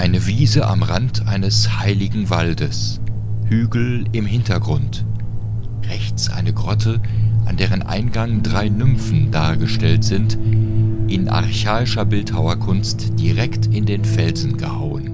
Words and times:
Eine 0.00 0.26
Wiese 0.26 0.66
am 0.66 0.82
Rand 0.82 1.28
eines 1.28 1.78
heiligen 1.78 2.30
Waldes. 2.30 3.02
Hügel 3.50 4.06
im 4.12 4.24
Hintergrund. 4.24 5.04
Rechts 5.86 6.30
eine 6.30 6.54
Grotte, 6.54 7.02
an 7.44 7.58
deren 7.58 7.82
Eingang 7.82 8.42
drei 8.42 8.70
Nymphen 8.70 9.30
dargestellt 9.30 10.02
sind, 10.02 10.38
in 11.06 11.28
archaischer 11.28 12.06
Bildhauerkunst 12.06 13.20
direkt 13.20 13.66
in 13.66 13.84
den 13.84 14.06
Felsen 14.06 14.56
gehauen. 14.56 15.12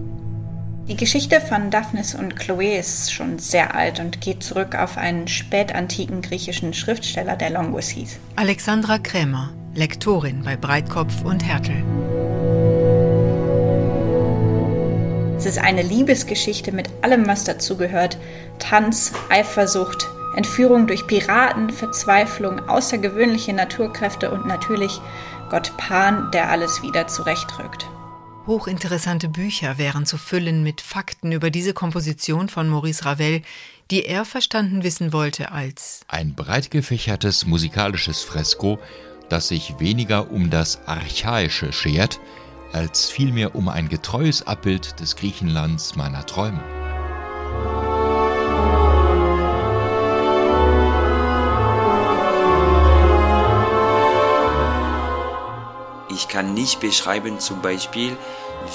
Die 0.87 0.96
Geschichte 0.96 1.41
von 1.41 1.73
Daphnis 1.73 2.14
und 2.14 2.37
Chloe 2.37 2.79
ist 2.79 3.12
schon 3.12 3.41
sehr 3.41 3.75
alt 3.75 3.98
und 3.98 4.21
geht 4.21 4.45
zurück 4.45 4.77
auf 4.77 4.98
einen 4.98 5.27
spätantiken 5.27 6.23
griechischen 6.23 6.73
Schriftsteller, 6.73 7.34
der 7.34 7.50
Longus 7.50 7.89
hieß. 7.89 8.21
Alexandra 8.37 8.98
Krämer, 8.98 9.50
Lektorin 9.75 10.45
bei 10.45 10.57
Breitkopf 10.57 11.25
und 11.25 11.45
Hertel. 11.45 11.82
Es 15.37 15.45
ist 15.45 15.59
eine 15.59 15.83
Liebesgeschichte 15.83 16.73
mit 16.73 16.89
allem, 17.03 17.27
was 17.27 17.45
dazugehört. 17.45 18.17
Tanz, 18.59 19.13
Eifersucht, 19.29 20.09
Entführung 20.35 20.87
durch 20.87 21.07
Piraten, 21.07 21.71
Verzweiflung, 21.71 22.69
außergewöhnliche 22.69 23.53
Naturkräfte 23.53 24.31
und 24.31 24.47
natürlich 24.47 24.99
Gott 25.51 25.77
Pan, 25.77 26.31
der 26.33 26.51
alles 26.51 26.83
wieder 26.83 27.07
zurechtrückt. 27.07 27.87
Hochinteressante 28.47 29.29
Bücher 29.29 29.77
wären 29.77 30.07
zu 30.07 30.17
füllen 30.17 30.62
mit 30.62 30.81
Fakten 30.81 31.33
über 31.33 31.51
diese 31.51 31.75
Komposition 31.75 32.48
von 32.48 32.69
Maurice 32.69 33.05
Ravel, 33.05 33.43
die 33.91 34.07
er 34.07 34.25
verstanden 34.25 34.84
wissen 34.84 35.12
wollte 35.12 35.53
als 35.53 36.01
ein 36.09 36.34
breit 36.34 36.71
gefächertes 36.71 37.45
musikalisches 37.45 38.23
Fresko, 38.23 38.79
das 39.29 39.48
sich 39.48 39.79
weniger 39.81 40.31
um 40.31 40.48
das 40.48 40.81
Archaische 40.87 41.73
schert, 41.73 42.21
als 42.73 43.09
vielmehr 43.09 43.55
um 43.55 43.69
ein 43.69 43.88
getreues 43.88 44.47
Abbild 44.47 45.00
des 45.00 45.17
Griechenlands 45.17 45.97
meiner 45.97 46.25
Träume. 46.27 46.62
Ich 56.09 56.28
kann 56.28 56.55
nicht 56.55 56.81
beschreiben 56.81 57.41
zum 57.41 57.61
Beispiel, 57.61 58.17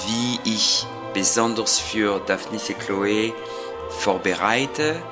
wie 0.06 0.50
ich 0.50 0.86
besonders 1.12 1.78
für 1.78 2.20
Daphnis 2.20 2.70
et 2.70 2.78
Chloé 2.80 3.32
vorbereite 3.90 5.02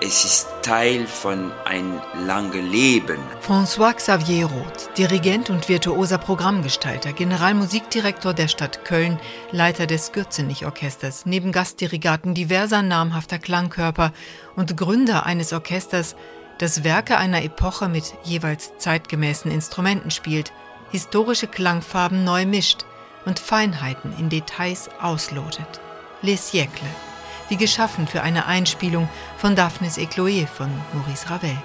es 0.00 0.24
ist 0.24 0.48
Teil 0.62 1.06
von 1.06 1.50
ein 1.64 2.00
langes 2.24 2.62
Leben. 2.62 3.18
François 3.44 3.92
Xavier 3.94 4.46
Roth, 4.46 4.96
Dirigent 4.96 5.50
und 5.50 5.68
virtuoser 5.68 6.18
Programmgestalter, 6.18 7.12
Generalmusikdirektor 7.12 8.32
der 8.32 8.46
Stadt 8.46 8.84
Köln, 8.84 9.18
Leiter 9.50 9.86
des 9.86 10.12
Gürzenich-Orchesters, 10.12 11.26
neben 11.26 11.50
Gastdirigaten 11.50 12.34
diverser 12.34 12.82
namhafter 12.82 13.38
Klangkörper 13.38 14.12
und 14.54 14.76
Gründer 14.76 15.26
eines 15.26 15.52
Orchesters, 15.52 16.14
das 16.58 16.84
Werke 16.84 17.16
einer 17.16 17.42
Epoche 17.42 17.88
mit 17.88 18.14
jeweils 18.22 18.72
zeitgemäßen 18.78 19.50
Instrumenten 19.50 20.12
spielt, 20.12 20.52
historische 20.92 21.48
Klangfarben 21.48 22.22
neu 22.22 22.46
mischt 22.46 22.84
und 23.24 23.40
Feinheiten 23.40 24.14
in 24.18 24.28
Details 24.28 24.90
auslotet. 25.00 25.80
Les 26.22 26.52
Siècles 26.52 27.08
wie 27.48 27.56
geschaffen 27.56 28.06
für 28.06 28.22
eine 28.22 28.46
Einspielung 28.46 29.08
von 29.38 29.54
Daphnis 29.54 29.98
et 29.98 30.10
Chloé 30.10 30.46
von 30.48 30.68
Maurice 30.92 31.30
Ravel. 31.30 31.56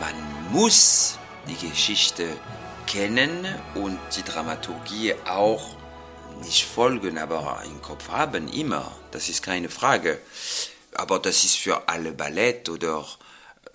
Man 0.00 0.14
muss 0.52 1.18
die 1.48 1.68
Geschichte 1.68 2.28
kennen 2.86 3.46
und 3.74 3.98
die 4.16 4.22
Dramaturgie 4.22 5.14
auch 5.28 5.76
nicht 6.44 6.64
folgen, 6.64 7.18
aber 7.18 7.60
im 7.66 7.82
Kopf 7.82 8.08
haben, 8.10 8.46
immer. 8.46 8.92
Das 9.10 9.28
ist 9.28 9.42
keine 9.42 9.68
Frage. 9.68 10.20
Aber 10.94 11.18
das 11.18 11.44
ist 11.44 11.56
für 11.56 11.88
alle 11.88 12.12
Ballett 12.12 12.68
oder 12.68 13.04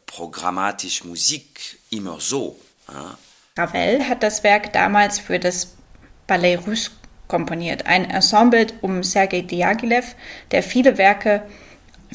programmatisch 0.05 1.03
Musik 1.03 1.77
immer 1.89 2.22
so. 2.22 2.57
Ja? 2.87 3.17
Ravel 3.57 4.07
hat 4.07 4.23
das 4.23 4.43
Werk 4.43 4.72
damals 4.72 5.19
für 5.19 5.39
das 5.39 5.75
Ballet 6.25 6.66
Russe 6.66 6.91
komponiert. 7.27 7.85
Ein 7.85 8.09
Ensemble 8.09 8.67
um 8.81 9.03
Sergei 9.03 9.41
Diaghilev, 9.41 10.16
der 10.51 10.63
viele 10.63 10.97
Werke 10.97 11.43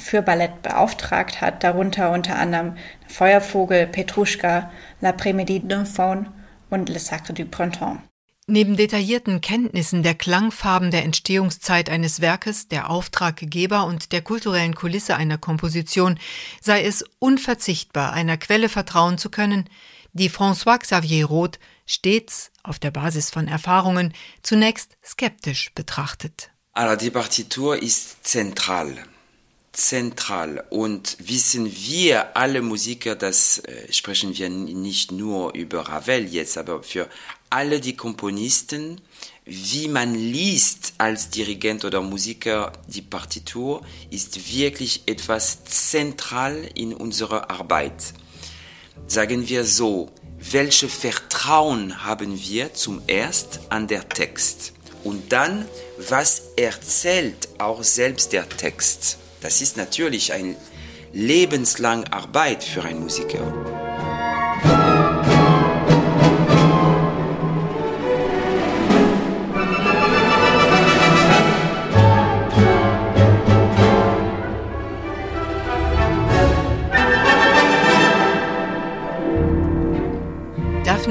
für 0.01 0.23
Ballett 0.23 0.63
beauftragt 0.63 1.41
hat, 1.41 1.63
darunter 1.63 2.11
unter 2.11 2.37
anderem 2.37 2.77
Feuervogel, 3.07 3.87
Petruschka, 3.87 4.71
L'après-midi 5.03 5.61
d'un 5.61 5.85
faune 5.85 6.27
und 6.71 6.89
Le 6.89 6.99
Sacre 6.99 7.33
du 7.33 7.45
Printemps. 7.45 7.99
Neben 8.47 8.77
detaillierten 8.77 9.41
Kenntnissen 9.41 10.03
der 10.03 10.17
Klangfarben 10.17 10.91
der 10.91 11.05
Entstehungszeit 11.05 11.89
eines 11.89 12.21
Werkes, 12.21 12.67
der 12.67 12.91
Auftraggeber 12.91 13.85
und 13.85 14.11
der 14.11 14.23
kulturellen 14.23 14.75
Kulisse 14.75 15.15
einer 15.15 15.39
Komposition 15.39 16.19
sei 16.61 16.83
es 16.83 17.05
unverzichtbar, 17.21 18.13
einer 18.13 18.37
Quelle 18.39 18.69
vertrauen 18.69 19.19
zu 19.19 19.31
können, 19.31 19.71
die 20.15 20.31
François 20.31 20.79
Xavier 20.79 21.27
Roth 21.27 21.61
stets 21.87 22.51
auf 22.65 22.81
der 22.81 22.91
Basis 22.91 23.31
von 23.31 23.47
Erfahrungen 23.47 24.13
zunächst 24.43 24.97
skeptisch 25.05 25.73
betrachtet. 25.75 26.51
Also 26.73 26.97
die 26.97 27.11
Partitur 27.11 27.81
ist 27.81 28.27
zentral. 28.27 28.97
Zentral 29.81 30.63
und 30.69 31.17
wissen 31.21 31.65
wir 31.75 32.37
alle 32.37 32.61
Musiker, 32.61 33.17
das 33.17 33.61
äh, 33.61 33.91
sprechen 33.91 34.37
wir 34.37 34.51
nicht 34.51 35.11
nur 35.11 35.55
über 35.55 35.89
Ravel 35.89 36.27
jetzt, 36.27 36.59
aber 36.59 36.83
für 36.83 37.09
alle 37.49 37.81
die 37.81 37.97
Komponisten, 37.97 39.01
wie 39.47 39.89
man 39.89 40.15
liest 40.15 40.93
als 40.99 41.31
Dirigent 41.31 41.87
oder 41.87 42.03
Musiker 42.03 42.73
die 42.89 43.01
Partitur, 43.01 43.83
ist 44.11 44.53
wirklich 44.53 45.05
etwas 45.07 45.65
zentral 45.65 46.69
in 46.75 46.93
unserer 46.93 47.51
Arbeit. 47.51 48.13
Sagen 49.07 49.49
wir 49.49 49.65
so, 49.65 50.11
welche 50.39 50.91
Vertrauen 50.91 52.05
haben 52.05 52.39
wir 52.39 52.75
zum 52.75 53.01
erst 53.07 53.61
an 53.71 53.89
der 53.89 54.09
Text 54.11 54.75
und 55.05 55.33
dann, 55.33 55.67
was 55.97 56.43
erzählt 56.57 57.49
auch 57.59 57.83
selbst 57.83 58.35
der 58.35 58.47
Text. 58.47 59.17
Das 59.41 59.61
ist 59.61 59.77
natürlich 59.77 60.33
eine 60.33 60.57
lebenslange 61.13 62.13
Arbeit 62.13 62.63
für 62.63 62.85
einen 62.85 63.01
Musiker. 63.01 63.80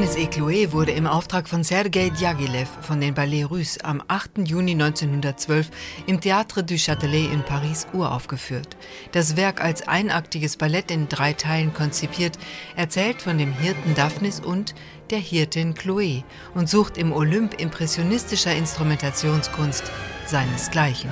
Chloé 0.07 0.71
wurde 0.71 0.91
im 0.91 1.07
Auftrag 1.07 1.49
von 1.49 1.63
Sergei 1.63 2.09
Diaghilev 2.09 2.69
von 2.81 3.01
den 3.01 3.13
Ballets 3.13 3.49
Russes 3.49 3.83
am 3.83 4.01
8. 4.07 4.47
Juni 4.47 4.71
1912 4.71 5.69
im 6.07 6.19
Théâtre 6.19 6.61
du 6.61 6.75
Châtelet 6.75 7.31
in 7.33 7.43
Paris 7.43 7.85
uraufgeführt. 7.91 8.77
Das 9.11 9.35
Werk 9.35 9.61
als 9.61 9.87
einaktiges 9.87 10.55
Ballett 10.55 10.89
in 10.89 11.09
drei 11.09 11.33
Teilen 11.33 11.73
konzipiert, 11.73 12.37
erzählt 12.77 13.21
von 13.21 13.37
dem 13.37 13.51
Hirten 13.51 13.93
Daphnis 13.93 14.39
und 14.39 14.73
der 15.09 15.19
Hirtin 15.19 15.73
Chloé 15.73 16.23
und 16.53 16.69
sucht 16.69 16.97
im 16.97 17.11
Olymp 17.11 17.59
impressionistischer 17.59 18.55
Instrumentationskunst 18.55 19.83
seinesgleichen. 20.25 21.11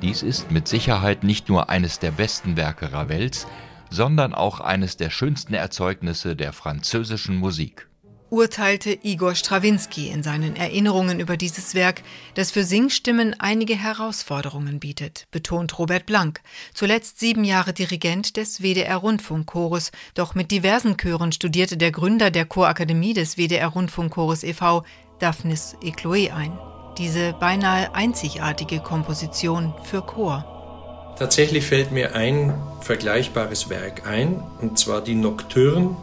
Dies 0.00 0.22
ist 0.22 0.50
mit 0.50 0.68
Sicherheit 0.68 1.22
nicht 1.22 1.48
nur 1.48 1.68
eines 1.68 1.98
der 1.98 2.12
besten 2.12 2.56
Werke 2.56 2.92
Ravels, 2.92 3.46
sondern 3.90 4.34
auch 4.34 4.60
eines 4.60 4.96
der 4.96 5.10
schönsten 5.10 5.52
Erzeugnisse 5.52 6.34
der 6.34 6.54
französischen 6.54 7.36
Musik 7.36 7.88
urteilte 8.32 8.98
Igor 9.02 9.34
Strawinski 9.34 10.08
in 10.08 10.22
seinen 10.22 10.56
Erinnerungen 10.56 11.20
über 11.20 11.36
dieses 11.36 11.74
Werk, 11.74 12.02
das 12.34 12.50
für 12.50 12.64
Singstimmen 12.64 13.38
einige 13.38 13.76
Herausforderungen 13.76 14.80
bietet, 14.80 15.26
betont 15.30 15.78
Robert 15.78 16.06
Blank, 16.06 16.40
zuletzt 16.72 17.20
sieben 17.20 17.44
Jahre 17.44 17.74
Dirigent 17.74 18.38
des 18.38 18.62
WDR 18.62 18.96
Rundfunkchores, 18.96 19.92
doch 20.14 20.34
mit 20.34 20.50
diversen 20.50 20.96
Chören 20.96 21.30
studierte 21.32 21.76
der 21.76 21.92
Gründer 21.92 22.30
der 22.30 22.46
Chorakademie 22.46 23.12
des 23.12 23.36
WDR 23.36 23.68
Rundfunkchores 23.68 24.44
e.V., 24.44 24.82
Daphnis 25.18 25.76
Ecloé 25.82 26.32
ein. 26.32 26.58
Diese 26.96 27.34
beinahe 27.34 27.94
einzigartige 27.94 28.80
Komposition 28.80 29.74
für 29.84 30.00
Chor. 30.00 31.14
Tatsächlich 31.18 31.66
fällt 31.66 31.92
mir 31.92 32.14
ein 32.14 32.54
vergleichbares 32.80 33.68
Werk 33.68 34.06
ein, 34.06 34.42
und 34.62 34.78
zwar 34.78 35.02
die 35.02 35.14
Nocturne 35.16 35.94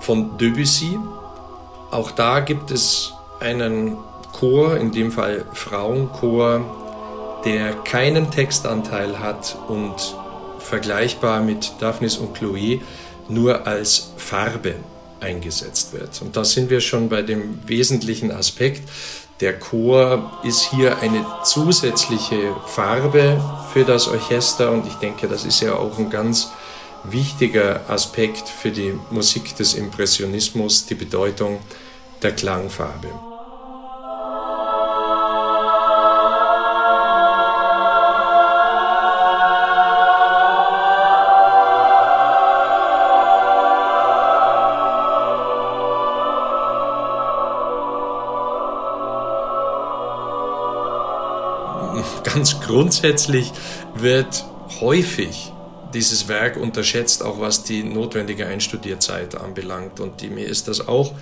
von 0.00 0.36
Debussy, 0.36 0.98
auch 1.94 2.10
da 2.10 2.40
gibt 2.40 2.72
es 2.72 3.12
einen 3.38 3.96
Chor, 4.32 4.76
in 4.76 4.90
dem 4.90 5.12
Fall 5.12 5.44
Frauenchor, 5.52 7.40
der 7.44 7.72
keinen 7.72 8.32
Textanteil 8.32 9.20
hat 9.20 9.56
und 9.68 9.94
vergleichbar 10.58 11.40
mit 11.40 11.72
Daphnis 11.78 12.16
und 12.16 12.34
Chloe 12.34 12.80
nur 13.28 13.66
als 13.66 14.12
Farbe 14.16 14.74
eingesetzt 15.20 15.92
wird. 15.92 16.20
Und 16.20 16.36
da 16.36 16.44
sind 16.44 16.68
wir 16.68 16.80
schon 16.80 17.08
bei 17.08 17.22
dem 17.22 17.60
wesentlichen 17.66 18.32
Aspekt. 18.32 18.88
Der 19.38 19.58
Chor 19.58 20.32
ist 20.42 20.70
hier 20.72 20.98
eine 20.98 21.24
zusätzliche 21.44 22.56
Farbe 22.66 23.40
für 23.72 23.84
das 23.84 24.08
Orchester 24.08 24.72
und 24.72 24.86
ich 24.86 24.94
denke, 24.94 25.28
das 25.28 25.44
ist 25.44 25.60
ja 25.60 25.74
auch 25.74 25.96
ein 25.98 26.10
ganz 26.10 26.50
wichtiger 27.04 27.82
Aspekt 27.88 28.48
für 28.48 28.70
die 28.70 28.94
Musik 29.10 29.54
des 29.56 29.74
Impressionismus, 29.74 30.86
die 30.86 30.94
Bedeutung 30.94 31.60
der 32.24 32.32
Klangfarbe. 32.32 33.08
ganz 52.24 52.60
grundsätzlich 52.60 53.52
wird 53.94 54.44
häufig 54.80 55.52
dieses 55.94 56.28
Werk 56.28 56.56
unterschätzt, 56.56 57.22
auch 57.22 57.40
was 57.40 57.62
die 57.62 57.84
notwendige 57.84 58.46
Einstudierzeit 58.46 59.36
anbelangt. 59.36 60.00
Und 60.00 60.20
die, 60.20 60.28
mir 60.28 60.46
ist 60.46 60.68
das 60.68 60.88
auch 60.88 61.14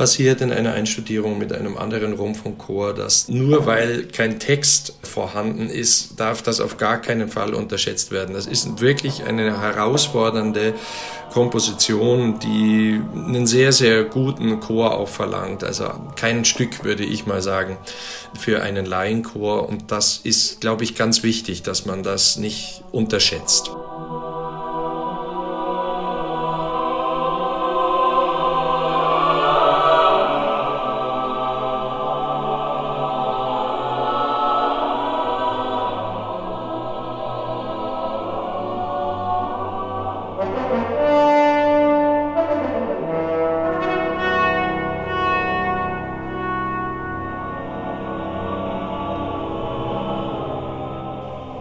passiert 0.00 0.40
in 0.40 0.50
einer 0.50 0.72
Einstudierung 0.72 1.36
mit 1.36 1.52
einem 1.52 1.76
anderen 1.76 2.14
Rundfunkchor, 2.14 2.94
dass 2.94 3.28
nur 3.28 3.66
weil 3.66 4.04
kein 4.04 4.38
Text 4.38 4.94
vorhanden 5.02 5.68
ist, 5.68 6.18
darf 6.18 6.40
das 6.40 6.62
auf 6.62 6.78
gar 6.78 7.02
keinen 7.02 7.28
Fall 7.28 7.52
unterschätzt 7.52 8.10
werden. 8.10 8.34
Das 8.34 8.46
ist 8.46 8.80
wirklich 8.80 9.24
eine 9.24 9.60
herausfordernde 9.60 10.72
Komposition, 11.34 12.38
die 12.38 12.98
einen 13.14 13.46
sehr, 13.46 13.72
sehr 13.72 14.04
guten 14.04 14.58
Chor 14.60 14.96
auch 14.96 15.08
verlangt. 15.08 15.64
Also 15.64 15.90
kein 16.16 16.46
Stück, 16.46 16.82
würde 16.82 17.04
ich 17.04 17.26
mal 17.26 17.42
sagen, 17.42 17.76
für 18.38 18.62
einen 18.62 18.86
Laienchor. 18.86 19.68
Und 19.68 19.92
das 19.92 20.18
ist, 20.24 20.62
glaube 20.62 20.82
ich, 20.82 20.94
ganz 20.94 21.22
wichtig, 21.22 21.62
dass 21.62 21.84
man 21.84 22.02
das 22.02 22.38
nicht 22.38 22.82
unterschätzt. 22.90 23.70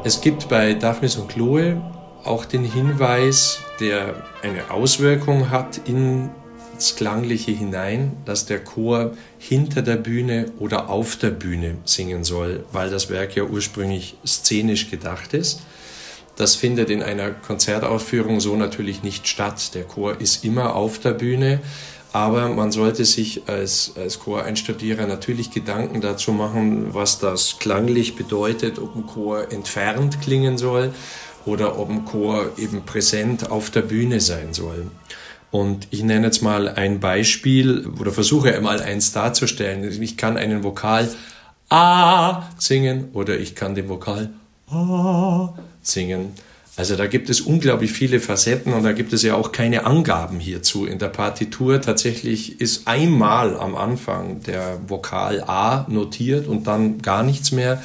Es 0.09 0.21
gibt 0.21 0.49
bei 0.49 0.73
Daphnis 0.73 1.17
und 1.17 1.29
Chloe 1.29 1.79
auch 2.23 2.43
den 2.43 2.63
Hinweis, 2.63 3.59
der 3.79 4.15
eine 4.41 4.71
Auswirkung 4.71 5.51
hat 5.51 5.81
ins 5.85 6.95
Klangliche 6.95 7.51
hinein, 7.51 8.17
dass 8.25 8.47
der 8.47 8.63
Chor 8.63 9.11
hinter 9.37 9.83
der 9.83 9.97
Bühne 9.97 10.47
oder 10.57 10.89
auf 10.89 11.17
der 11.17 11.29
Bühne 11.29 11.75
singen 11.85 12.23
soll, 12.23 12.65
weil 12.71 12.89
das 12.89 13.11
Werk 13.11 13.35
ja 13.35 13.43
ursprünglich 13.43 14.15
szenisch 14.25 14.89
gedacht 14.89 15.35
ist. 15.35 15.61
Das 16.37 16.55
findet 16.55 16.89
in 16.89 17.03
einer 17.03 17.29
Konzertaufführung 17.29 18.39
so 18.39 18.55
natürlich 18.55 19.03
nicht 19.03 19.27
statt. 19.27 19.75
Der 19.75 19.83
Chor 19.83 20.19
ist 20.19 20.43
immer 20.43 20.73
auf 20.73 20.97
der 20.97 21.11
Bühne, 21.11 21.59
aber 22.11 22.49
man 22.49 22.71
sollte 22.71 23.05
sich 23.05 23.43
als, 23.47 23.93
als 23.95 24.19
Choreinstudierer 24.19 25.05
natürlich 25.05 25.51
Gedanken 25.51 26.01
dazu 26.01 26.31
machen, 26.31 26.93
was 26.93 27.19
das 27.19 27.59
klanglich 27.59 28.15
bedeutet, 28.15 28.79
ob 28.79 28.95
ein 28.95 29.05
Chor 29.05 29.51
entfernt 29.51 30.19
klingen 30.21 30.57
soll 30.57 30.93
oder 31.45 31.77
ob 31.77 31.89
ein 31.89 32.05
Chor 32.05 32.51
eben 32.57 32.83
präsent 32.83 33.51
auf 33.51 33.69
der 33.69 33.83
Bühne 33.83 34.21
sein 34.21 34.53
soll. 34.53 34.87
Und 35.51 35.87
ich 35.91 36.03
nenne 36.03 36.27
jetzt 36.27 36.41
mal 36.41 36.69
ein 36.69 36.99
Beispiel 36.99 37.87
oder 37.99 38.11
versuche 38.11 38.59
mal 38.61 38.81
eins 38.81 39.11
darzustellen. 39.11 39.83
Ich 40.01 40.17
kann 40.17 40.37
einen 40.37 40.63
Vokal 40.63 41.09
A 41.69 42.49
singen 42.57 43.09
oder 43.13 43.39
ich 43.39 43.55
kann 43.55 43.75
den 43.75 43.89
Vokal 43.89 44.29
A 44.71 45.53
singen. 45.81 46.33
Also 46.79 46.95
da 46.95 47.07
gibt 47.07 47.29
es 47.29 47.41
unglaublich 47.41 47.91
viele 47.91 48.21
Facetten 48.21 48.71
und 48.71 48.83
da 48.83 48.93
gibt 48.93 49.11
es 49.11 49.21
ja 49.21 49.35
auch 49.35 49.51
keine 49.51 49.85
Angaben 49.85 50.39
hierzu 50.39 50.85
in 50.85 50.97
der 50.97 51.09
Partitur. 51.09 51.81
Tatsächlich 51.81 52.61
ist 52.61 52.87
einmal 52.87 53.57
am 53.57 53.75
Anfang 53.75 54.43
der 54.43 54.79
Vokal 54.87 55.43
A 55.45 55.85
notiert 55.89 56.47
und 56.47 56.67
dann 56.67 57.01
gar 57.01 57.23
nichts 57.23 57.51
mehr. 57.51 57.83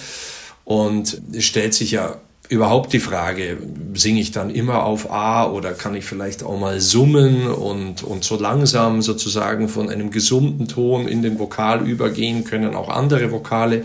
Und 0.63 1.21
es 1.33 1.43
stellt 1.43 1.75
sich 1.75 1.91
ja 1.91 2.19
überhaupt 2.49 2.93
die 2.93 3.01
Frage, 3.01 3.59
singe 3.95 4.21
ich 4.21 4.31
dann 4.31 4.49
immer 4.49 4.85
auf 4.85 5.11
A 5.11 5.51
oder 5.51 5.73
kann 5.73 5.97
ich 5.97 6.05
vielleicht 6.05 6.45
auch 6.45 6.57
mal 6.57 6.81
summen 6.81 7.49
und, 7.49 8.05
und 8.05 8.23
so 8.23 8.39
langsam 8.39 9.03
sozusagen 9.03 9.69
von 9.69 9.91
einem 9.91 10.13
gesummten 10.13 10.69
Ton 10.69 11.09
in 11.09 11.21
den 11.21 11.41
Vokal 11.41 11.85
übergehen 11.85 12.45
können 12.45 12.77
auch 12.77 12.91
andere 12.91 13.33
Vokale 13.33 13.83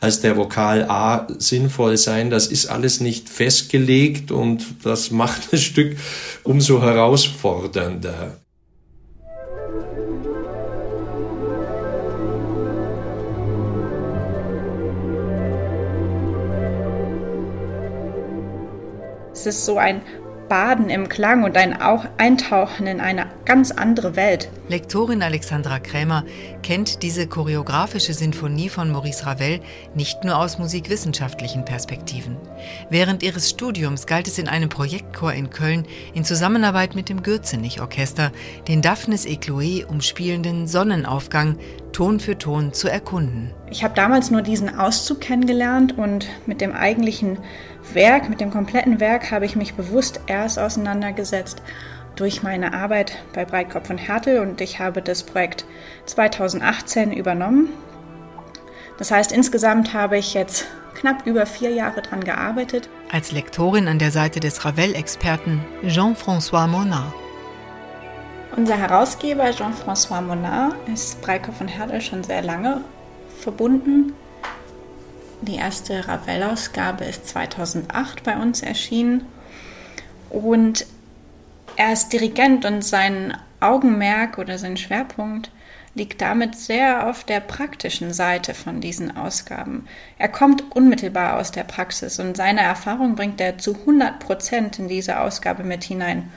als 0.00 0.20
der 0.20 0.36
Vokal 0.36 0.84
A 0.88 1.26
sinnvoll 1.38 1.96
sein. 1.96 2.30
Das 2.30 2.46
ist 2.46 2.66
alles 2.66 3.00
nicht 3.00 3.28
festgelegt 3.28 4.32
und 4.32 4.64
das 4.82 5.10
macht 5.10 5.52
das 5.52 5.60
Stück 5.60 5.96
umso 6.42 6.82
herausfordernder. 6.82 8.38
Es 19.32 19.46
ist 19.46 19.64
so 19.64 19.78
ein 19.78 20.02
Baden 20.50 20.90
im 20.90 21.08
Klang 21.08 21.44
und 21.44 21.56
ein 21.56 21.80
auch 21.80 22.04
Eintauchen 22.18 22.88
in 22.88 23.00
eine 23.00 23.26
ganz 23.44 23.70
andere 23.70 24.16
Welt. 24.16 24.50
Lektorin 24.68 25.22
Alexandra 25.22 25.78
Krämer 25.78 26.24
kennt 26.64 27.04
diese 27.04 27.28
choreografische 27.28 28.12
Sinfonie 28.12 28.68
von 28.68 28.90
Maurice 28.90 29.24
Ravel 29.26 29.60
nicht 29.94 30.24
nur 30.24 30.36
aus 30.36 30.58
musikwissenschaftlichen 30.58 31.64
Perspektiven. 31.64 32.36
Während 32.90 33.22
ihres 33.22 33.48
Studiums 33.48 34.06
galt 34.06 34.26
es 34.26 34.38
in 34.38 34.48
einem 34.48 34.68
Projektchor 34.68 35.32
in 35.32 35.50
Köln 35.50 35.86
in 36.14 36.24
Zusammenarbeit 36.24 36.96
mit 36.96 37.08
dem 37.08 37.22
Gürzenich-Orchester, 37.22 38.32
den 38.66 38.82
Daphnis 38.82 39.26
et 39.26 39.44
Chloé 39.44 39.86
umspielenden 39.86 40.66
Sonnenaufgang 40.66 41.58
Ton 42.00 42.18
für 42.18 42.38
Ton 42.38 42.72
zu 42.72 42.88
erkunden. 42.88 43.52
Ich 43.68 43.84
habe 43.84 43.92
damals 43.92 44.30
nur 44.30 44.40
diesen 44.40 44.74
Auszug 44.74 45.20
kennengelernt 45.20 45.98
und 45.98 46.28
mit 46.46 46.62
dem 46.62 46.72
eigentlichen 46.72 47.36
Werk, 47.92 48.30
mit 48.30 48.40
dem 48.40 48.50
kompletten 48.50 49.00
Werk 49.00 49.30
habe 49.30 49.44
ich 49.44 49.54
mich 49.54 49.74
bewusst 49.74 50.18
erst 50.26 50.58
auseinandergesetzt 50.58 51.60
durch 52.16 52.42
meine 52.42 52.72
Arbeit 52.72 53.18
bei 53.34 53.44
Breitkopf 53.44 53.90
und 53.90 53.98
Härtel 53.98 54.38
und 54.38 54.62
ich 54.62 54.78
habe 54.78 55.02
das 55.02 55.24
Projekt 55.24 55.66
2018 56.06 57.12
übernommen. 57.12 57.68
Das 58.96 59.10
heißt, 59.10 59.30
insgesamt 59.30 59.92
habe 59.92 60.16
ich 60.16 60.32
jetzt 60.32 60.68
knapp 60.94 61.26
über 61.26 61.44
vier 61.44 61.68
Jahre 61.70 62.00
daran 62.00 62.24
gearbeitet. 62.24 62.88
Als 63.12 63.30
Lektorin 63.30 63.88
an 63.88 63.98
der 63.98 64.10
Seite 64.10 64.40
des 64.40 64.64
Ravel-Experten 64.64 65.60
Jean-François 65.86 66.66
Monard. 66.66 67.12
Unser 68.60 68.76
Herausgeber 68.76 69.50
Jean-François 69.52 70.20
Monard 70.20 70.74
ist 70.92 71.22
Breitkopf 71.22 71.62
und 71.62 71.68
Härtel 71.68 72.02
schon 72.02 72.22
sehr 72.22 72.42
lange 72.42 72.82
verbunden 73.40 74.12
die 75.42 75.56
erste 75.56 76.06
Ravel-Ausgabe 76.06 77.04
ist 77.04 77.26
2008 77.28 78.22
bei 78.22 78.36
uns 78.36 78.60
erschienen. 78.60 79.24
Und 80.28 80.84
er 81.76 81.94
ist 81.94 82.12
Dirigent 82.12 82.66
und 82.66 82.84
sein 82.84 83.34
Augenmerk 83.60 84.36
oder 84.36 84.58
sein 84.58 84.76
Schwerpunkt 84.76 85.50
liegt 85.94 86.20
damit 86.20 86.54
sehr 86.54 87.08
auf 87.08 87.24
der 87.24 87.40
praktischen 87.40 88.12
Seite 88.12 88.52
von 88.52 88.82
diesen 88.82 89.16
Ausgaben. 89.16 89.86
Er 90.18 90.28
kommt 90.28 90.76
unmittelbar 90.76 91.38
aus 91.38 91.50
der 91.50 91.64
Praxis 91.64 92.20
und 92.20 92.36
seine 92.36 92.60
Erfahrung 92.60 93.16
bringt 93.16 93.40
er 93.40 93.56
zu 93.56 93.74
100 93.74 94.20
Prozent 94.20 94.78
in 94.78 94.88
diese 94.88 95.18
Ausgabe 95.20 95.64
mit 95.64 95.82
hinein. 95.82 96.30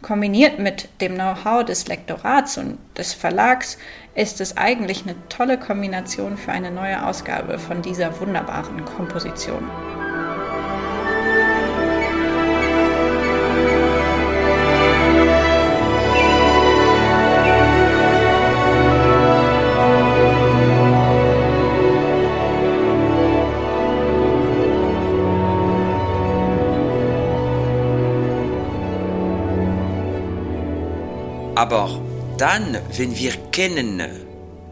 Kombiniert 0.00 0.60
mit 0.60 0.88
dem 1.00 1.16
Know-how 1.16 1.64
des 1.64 1.88
Lektorats 1.88 2.56
und 2.56 2.78
des 2.96 3.14
Verlags 3.14 3.78
ist 4.14 4.40
es 4.40 4.56
eigentlich 4.56 5.02
eine 5.02 5.16
tolle 5.28 5.58
Kombination 5.58 6.36
für 6.36 6.52
eine 6.52 6.70
neue 6.70 7.04
Ausgabe 7.04 7.58
von 7.58 7.82
dieser 7.82 8.20
wunderbaren 8.20 8.84
Komposition. 8.84 9.68
Aber 31.58 32.00
dann, 32.36 32.78
wenn 32.96 33.18
wir 33.18 33.32
kennen, 33.50 34.00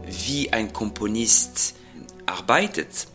wie 0.05 0.53
ein 0.53 0.71
Komponist 0.71 1.75
arbeitet, 2.25 3.07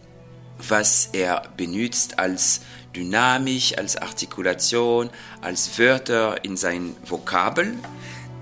was 0.59 1.09
er 1.14 1.45
benutzt 1.57 2.19
als 2.19 2.61
Dynamik, 2.95 3.79
als 3.79 3.97
Artikulation, 3.97 5.09
als 5.41 5.79
Wörter 5.79 6.45
in 6.45 6.59
sein 6.59 6.95
Vokabel, 7.07 7.75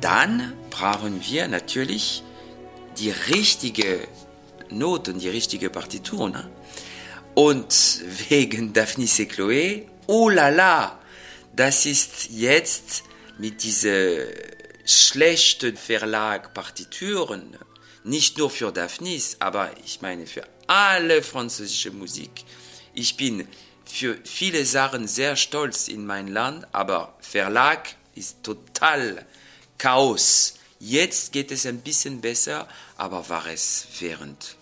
dann 0.00 0.52
brauchen 0.68 1.20
wir 1.24 1.46
natürlich 1.46 2.24
die 2.98 3.10
richtige 3.32 4.08
Noten, 4.68 5.20
die 5.20 5.28
richtige 5.28 5.70
Partitur. 5.70 6.28
Ne? 6.28 6.50
Und 7.36 8.02
wegen 8.28 8.72
Daphne 8.72 9.04
et 9.04 9.86
oh 10.08 10.28
la 10.28 10.48
la, 10.48 10.98
das 11.54 11.86
ist 11.86 12.30
jetzt 12.30 13.04
mit 13.38 13.62
diesen 13.62 14.26
schlechten 14.90 15.76
Verlag-Partituren, 15.76 17.56
nicht 18.02 18.38
nur 18.38 18.50
für 18.50 18.72
Daphnis, 18.72 19.36
aber 19.38 19.70
ich 19.84 20.00
meine 20.00 20.26
für 20.26 20.42
alle 20.66 21.22
französische 21.22 21.90
Musik. 21.90 22.44
Ich 22.94 23.16
bin 23.16 23.46
für 23.84 24.18
viele 24.24 24.64
Sachen 24.64 25.06
sehr 25.06 25.36
stolz 25.36 25.88
in 25.88 26.06
mein 26.06 26.28
Land, 26.28 26.66
aber 26.72 27.16
Verlag 27.20 27.94
ist 28.14 28.42
total 28.42 29.24
Chaos. 29.78 30.54
Jetzt 30.78 31.32
geht 31.32 31.50
es 31.52 31.66
ein 31.66 31.80
bisschen 31.80 32.20
besser, 32.20 32.66
aber 32.96 33.28
war 33.28 33.46
es 33.46 33.86
während 34.00 34.56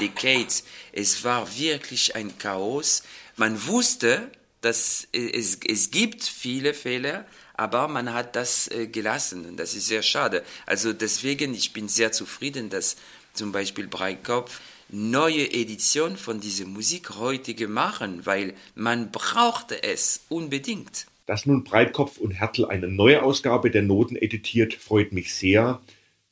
Decades, 0.00 0.64
es 0.92 1.22
war 1.24 1.56
wirklich 1.56 2.16
ein 2.16 2.36
Chaos. 2.38 3.02
Man 3.36 3.66
wusste, 3.66 4.30
dass 4.60 5.06
es, 5.12 5.58
es 5.66 5.90
gibt 5.90 6.24
viele 6.24 6.74
Fehler, 6.74 7.26
aber 7.60 7.88
man 7.88 8.14
hat 8.14 8.36
das 8.36 8.68
äh, 8.68 8.86
gelassen 8.86 9.44
und 9.44 9.58
das 9.58 9.74
ist 9.74 9.86
sehr 9.86 10.00
schade. 10.00 10.42
Also 10.64 10.94
deswegen, 10.94 11.52
ich 11.52 11.74
bin 11.74 11.88
sehr 11.88 12.10
zufrieden, 12.10 12.70
dass 12.70 12.96
zum 13.34 13.52
Beispiel 13.52 13.86
Breitkopf 13.86 14.62
neue 14.88 15.44
Edition 15.52 16.16
von 16.16 16.40
dieser 16.40 16.64
Musik 16.64 17.10
heute 17.16 17.68
machen, 17.68 18.24
weil 18.24 18.54
man 18.74 19.10
brauchte 19.12 19.82
es 19.82 20.24
unbedingt. 20.30 21.06
Dass 21.26 21.44
nun 21.44 21.62
Breitkopf 21.62 22.16
und 22.16 22.30
Hertel 22.30 22.64
eine 22.64 22.88
neue 22.88 23.22
Ausgabe 23.22 23.70
der 23.70 23.82
Noten 23.82 24.16
editiert, 24.16 24.72
freut 24.72 25.12
mich 25.12 25.34
sehr, 25.34 25.82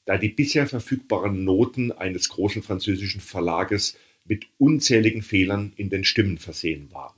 da 0.06 0.16
die 0.16 0.30
bisher 0.30 0.66
verfügbaren 0.66 1.44
Noten 1.44 1.92
eines 1.92 2.30
großen 2.30 2.62
französischen 2.62 3.20
Verlages 3.20 3.98
mit 4.24 4.46
unzähligen 4.56 5.20
Fehlern 5.20 5.74
in 5.76 5.90
den 5.90 6.04
Stimmen 6.04 6.38
versehen 6.38 6.88
waren. 6.90 7.17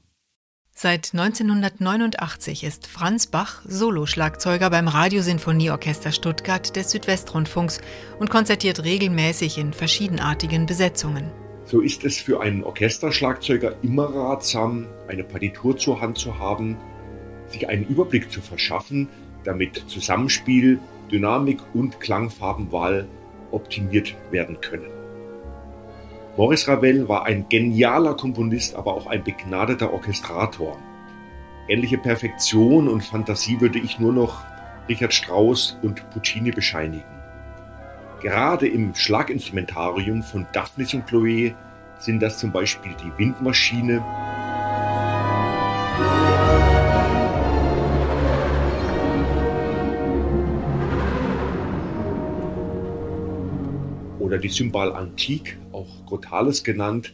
Seit 0.82 1.12
1989 1.12 2.64
ist 2.64 2.86
Franz 2.86 3.26
Bach 3.26 3.60
Soloschlagzeuger 3.66 4.70
beim 4.70 4.88
Radiosinfonieorchester 4.88 6.10
Stuttgart 6.10 6.74
des 6.74 6.92
Südwestrundfunks 6.92 7.82
und 8.18 8.30
konzertiert 8.30 8.82
regelmäßig 8.82 9.58
in 9.58 9.74
verschiedenartigen 9.74 10.64
Besetzungen. 10.64 11.30
So 11.66 11.82
ist 11.82 12.02
es 12.04 12.18
für 12.18 12.40
einen 12.40 12.64
Orchesterschlagzeuger 12.64 13.76
immer 13.82 14.04
ratsam, 14.04 14.86
eine 15.06 15.22
Partitur 15.22 15.76
zur 15.76 16.00
Hand 16.00 16.16
zu 16.16 16.38
haben, 16.38 16.78
sich 17.48 17.68
einen 17.68 17.86
Überblick 17.86 18.32
zu 18.32 18.40
verschaffen, 18.40 19.06
damit 19.44 19.84
Zusammenspiel, 19.86 20.78
Dynamik 21.12 21.58
und 21.74 22.00
Klangfarbenwahl 22.00 23.06
optimiert 23.50 24.16
werden 24.30 24.58
können. 24.62 24.99
Maurice 26.36 26.68
Ravel 26.68 27.08
war 27.08 27.26
ein 27.26 27.48
genialer 27.48 28.14
Komponist, 28.14 28.76
aber 28.76 28.94
auch 28.94 29.06
ein 29.06 29.24
begnadeter 29.24 29.92
Orchestrator. 29.92 30.78
Ähnliche 31.68 31.98
Perfektion 31.98 32.88
und 32.88 33.02
Fantasie 33.02 33.60
würde 33.60 33.78
ich 33.78 33.98
nur 33.98 34.12
noch 34.12 34.44
Richard 34.88 35.12
Strauss 35.12 35.78
und 35.82 36.08
Puccini 36.10 36.50
bescheinigen. 36.50 37.04
Gerade 38.22 38.68
im 38.68 38.94
Schlaginstrumentarium 38.94 40.22
von 40.22 40.46
Daphnis 40.52 40.94
und 40.94 41.08
Chloé 41.08 41.54
sind 41.98 42.20
das 42.20 42.38
zum 42.38 42.52
Beispiel 42.52 42.92
die 43.02 43.18
Windmaschine, 43.18 44.04
oder 54.30 54.38
die 54.38 54.48
Cymbal 54.48 54.92
Antique, 54.92 55.58
auch 55.72 56.06
Grotales 56.06 56.62
genannt. 56.62 57.12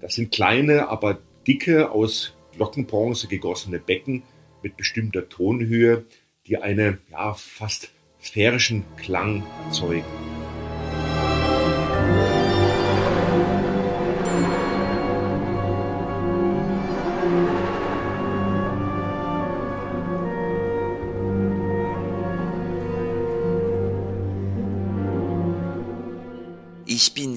Das 0.00 0.16
sind 0.16 0.32
kleine, 0.32 0.88
aber 0.88 1.20
dicke, 1.46 1.92
aus 1.92 2.34
Glockenbronze 2.56 3.28
gegossene 3.28 3.78
Becken 3.78 4.24
mit 4.64 4.76
bestimmter 4.76 5.28
Tonhöhe, 5.28 6.06
die 6.48 6.58
einen 6.58 6.98
ja, 7.12 7.34
fast 7.34 7.92
sphärischen 8.20 8.82
Klang 8.96 9.44
erzeugen. 9.66 10.25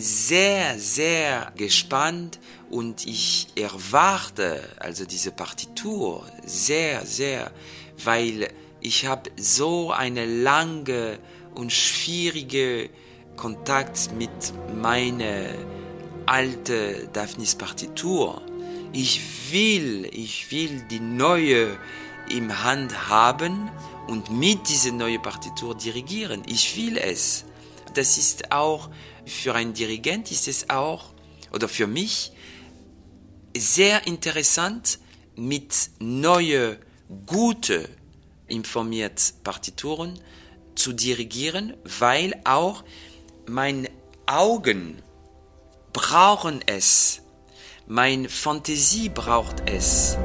Sehr, 0.01 0.77
sehr 0.79 1.51
gespannt 1.55 2.39
und 2.69 3.05
ich 3.05 3.47
erwarte 3.55 4.61
also 4.79 5.05
diese 5.05 5.31
Partitur 5.31 6.25
sehr, 6.45 7.05
sehr, 7.05 7.51
weil 8.03 8.49
ich 8.81 9.05
habe 9.05 9.31
so 9.37 9.91
eine 9.91 10.25
lange 10.25 11.19
und 11.55 11.71
schwierige 11.71 12.89
Kontakt 13.35 14.11
mit 14.17 14.29
meiner 14.75 15.49
alten 16.25 17.11
Daphnis 17.13 17.55
Partitur. 17.55 18.41
Ich 18.93 19.21
will, 19.51 20.09
ich 20.11 20.51
will 20.51 20.83
die 20.89 20.99
neue 20.99 21.77
im 22.29 22.63
Hand 22.63 23.09
haben 23.09 23.69
und 24.07 24.31
mit 24.31 24.67
dieser 24.69 24.91
neuen 24.91 25.21
Partitur 25.21 25.75
dirigieren. 25.75 26.43
Ich 26.47 26.75
will 26.75 26.97
es. 26.97 27.45
Das 27.93 28.17
ist 28.17 28.51
auch 28.51 28.89
für 29.25 29.55
einen 29.55 29.73
Dirigent 29.73 30.31
ist 30.31 30.47
es 30.47 30.69
auch, 30.69 31.13
oder 31.53 31.67
für 31.67 31.87
mich, 31.87 32.31
sehr 33.55 34.07
interessant, 34.07 34.99
mit 35.35 35.73
neuen, 35.99 36.77
guten, 37.25 37.87
informiert 38.47 39.33
Partituren 39.43 40.19
zu 40.75 40.93
dirigieren, 40.93 41.75
weil 41.99 42.39
auch 42.43 42.83
meine 43.47 43.89
Augen 44.25 45.01
brauchen 45.93 46.61
es, 46.65 47.21
meine 47.87 48.29
Fantasie 48.29 49.09
braucht 49.09 49.69
es. 49.69 50.17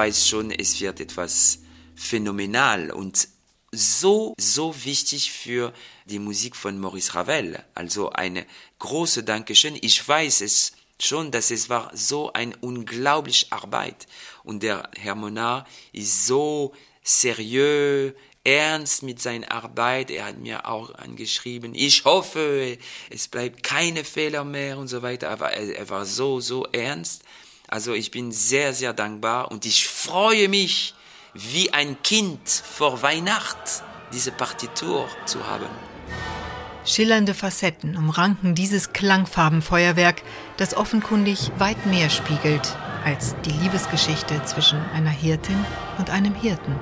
Weiß 0.00 0.26
schon, 0.26 0.50
es 0.50 0.80
wird 0.80 0.98
etwas 0.98 1.58
phänomenal 1.94 2.90
und 2.90 3.28
so, 3.70 4.32
so 4.40 4.74
wichtig 4.82 5.30
für 5.30 5.74
die 6.06 6.18
Musik 6.18 6.56
von 6.56 6.78
Maurice 6.78 7.14
Ravel. 7.14 7.62
Also 7.74 8.08
eine 8.08 8.46
große 8.78 9.24
Dankeschön. 9.24 9.76
Ich 9.82 10.08
weiß 10.08 10.40
es 10.40 10.72
schon, 10.98 11.30
dass 11.30 11.50
es 11.50 11.68
war 11.68 11.90
so 11.94 12.32
eine 12.32 12.56
unglaubliche 12.62 13.52
Arbeit. 13.52 14.06
Und 14.42 14.62
der 14.62 14.88
Herr 14.96 15.16
Monard 15.16 15.68
ist 15.92 16.26
so 16.26 16.72
seriös, 17.02 18.14
ernst 18.42 19.02
mit 19.02 19.20
seiner 19.20 19.52
Arbeit. 19.52 20.10
Er 20.10 20.24
hat 20.24 20.38
mir 20.38 20.66
auch 20.66 20.94
angeschrieben, 20.94 21.74
ich 21.74 22.06
hoffe, 22.06 22.78
es 23.10 23.28
bleibt 23.28 23.62
keine 23.62 24.04
Fehler 24.04 24.44
mehr 24.44 24.78
und 24.78 24.88
so 24.88 25.02
weiter. 25.02 25.28
Aber 25.28 25.52
er, 25.52 25.76
er 25.76 25.90
war 25.90 26.06
so, 26.06 26.40
so 26.40 26.64
ernst. 26.72 27.22
Also 27.70 27.94
ich 27.94 28.10
bin 28.10 28.32
sehr, 28.32 28.74
sehr 28.74 28.92
dankbar 28.92 29.52
und 29.52 29.64
ich 29.64 29.86
freue 29.86 30.48
mich 30.48 30.92
wie 31.34 31.72
ein 31.72 32.02
Kind 32.02 32.40
vor 32.48 33.00
Weihnacht, 33.02 33.84
diese 34.12 34.32
Partitur 34.32 35.08
zu 35.24 35.46
haben. 35.46 35.68
Schillernde 36.84 37.32
Facetten 37.32 37.96
umranken 37.96 38.56
dieses 38.56 38.92
Klangfarbenfeuerwerk, 38.92 40.22
das 40.56 40.76
offenkundig 40.76 41.52
weit 41.58 41.86
mehr 41.86 42.10
spiegelt 42.10 42.76
als 43.04 43.36
die 43.44 43.52
Liebesgeschichte 43.52 44.42
zwischen 44.44 44.80
einer 44.92 45.10
Hirtin 45.10 45.64
und 45.98 46.10
einem 46.10 46.34
Hirten. 46.34 46.74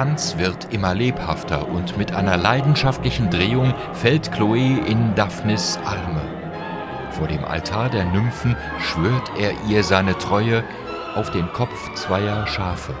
Tanz 0.00 0.38
wird 0.38 0.72
immer 0.72 0.94
lebhafter 0.94 1.68
und 1.68 1.98
mit 1.98 2.14
einer 2.14 2.38
leidenschaftlichen 2.38 3.28
Drehung 3.28 3.74
fällt 3.92 4.32
Chloe 4.32 4.78
in 4.86 5.14
Daphnes 5.14 5.78
Arme. 5.84 6.22
Vor 7.10 7.28
dem 7.28 7.44
Altar 7.44 7.90
der 7.90 8.06
Nymphen 8.06 8.56
schwört 8.78 9.30
er 9.38 9.52
ihr 9.68 9.84
seine 9.84 10.16
Treue 10.16 10.64
auf 11.16 11.30
den 11.30 11.52
Kopf 11.52 11.92
zweier 11.92 12.46
Schafe. 12.46 12.94